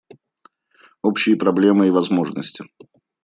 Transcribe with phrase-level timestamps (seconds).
[1.03, 2.63] Общие проблемы и возможности.